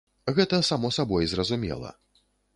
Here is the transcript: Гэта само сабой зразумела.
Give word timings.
Гэта 0.37 0.59
само 0.69 0.91
сабой 0.97 1.29
зразумела. 1.35 1.95